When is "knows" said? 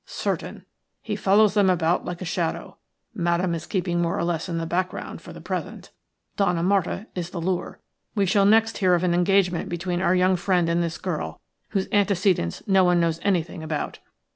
12.99-13.19